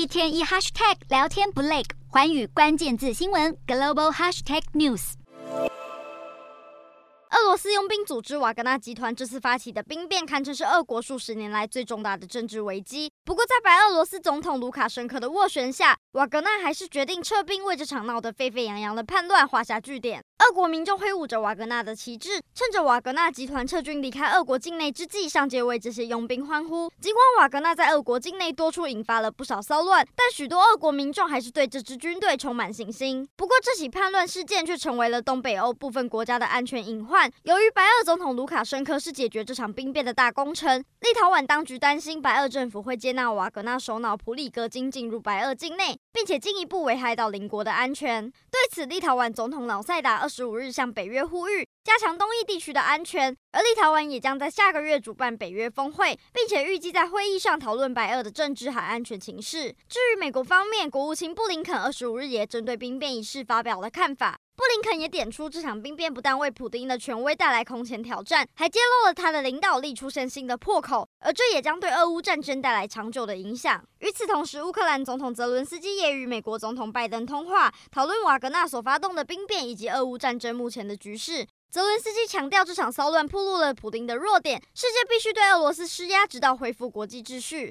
[0.00, 5.12] 一天一 hashtag 聊天不累，寰宇关键字新闻 global hashtag news。
[7.30, 13.12] 俄罗斯佣兵组织瓦格纳集团这次发起的兵变，堪称是俄国数十年来最重大的政治危机。
[13.26, 20.24] 不过，在白俄罗斯总统卢卡申科的斡旋下，瓦格纳还是决定撤兵，为这场闹得沸沸扬扬的叛乱画下句点。
[20.40, 26.90] 俄国民众挥舞着瓦格纳的旗帜，趁着瓦格纳集团撤军离开俄国境内之际，上街为这些佣兵欢呼。
[26.98, 33.28] 尽管瓦格纳在俄国境内多处引发了不少骚乱，但许多俄国民众还是对这支军队充满信心。
[33.36, 37.30] 不过，这起叛乱事件却成为了东北欧部分国家的安全隐患。
[37.42, 48.30] 由于白俄总统卢卡申科是解决这场兵变的大功臣，立陶宛当局担心白俄政府会接纳瓦格纳首脑普里戈金进入白俄境内，并且进一步危害到邻国的安全。
[48.50, 53.36] 对此，立陶宛总统老塞达二十五日向北约呼吁，加强东翼地区的安全。
[53.52, 59.74] 而立陶宛也将在下个月主办北约峰会，并且预计在会议上讨论白俄的政治和安全情势。
[59.88, 64.38] 至于美国方面，国务卿布林肯二十五日也针对兵变一事发表了看法。
[64.60, 73.82] 布林肯也点出，这场兵变不但为普丁的权威带来空前挑战，还揭露了他的领导力出现新的破口，而这也将对俄乌战争带来长久的影响。
[74.00, 81.46] 与此同时，乌克兰总统泽伦斯基也与美国总统拜登通话，讨论瓦格纳所发动的兵变以及俄乌战争目前的局势。
[81.70, 87.68] 泽伦斯基强调，这场骚乱暴露了普丁的弱点，世界必须对俄罗斯施压，直到恢复国际秩序。